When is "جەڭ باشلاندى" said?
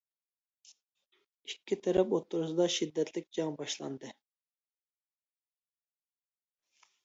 3.39-4.13